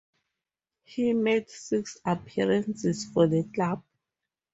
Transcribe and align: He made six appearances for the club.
He 0.83 1.13
made 1.13 1.51
six 1.51 1.99
appearances 2.07 3.05
for 3.05 3.27
the 3.27 3.43
club. 3.53 3.83